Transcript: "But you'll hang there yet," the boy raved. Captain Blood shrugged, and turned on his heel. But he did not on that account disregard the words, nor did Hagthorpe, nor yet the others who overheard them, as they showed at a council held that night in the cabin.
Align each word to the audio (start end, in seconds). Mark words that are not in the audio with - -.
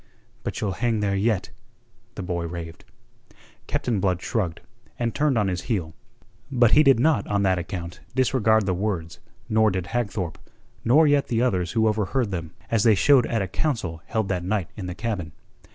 "But 0.41 0.59
you'll 0.59 0.71
hang 0.81 1.01
there 1.01 1.13
yet," 1.15 1.51
the 2.15 2.23
boy 2.23 2.47
raved. 2.47 2.85
Captain 3.67 3.99
Blood 3.99 4.19
shrugged, 4.19 4.61
and 4.97 5.13
turned 5.13 5.37
on 5.37 5.47
his 5.47 5.61
heel. 5.69 5.93
But 6.51 6.71
he 6.71 6.81
did 6.81 6.99
not 6.99 7.27
on 7.27 7.43
that 7.43 7.59
account 7.59 7.99
disregard 8.15 8.65
the 8.65 8.73
words, 8.73 9.19
nor 9.47 9.69
did 9.69 9.85
Hagthorpe, 9.85 10.39
nor 10.83 11.05
yet 11.05 11.27
the 11.27 11.43
others 11.43 11.73
who 11.73 11.87
overheard 11.87 12.31
them, 12.31 12.49
as 12.71 12.81
they 12.81 12.95
showed 12.95 13.27
at 13.27 13.43
a 13.43 13.47
council 13.47 14.01
held 14.07 14.27
that 14.29 14.43
night 14.43 14.71
in 14.75 14.87
the 14.87 14.95
cabin. 14.95 15.33